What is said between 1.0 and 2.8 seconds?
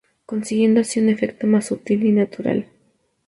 efecto más sutil y natural.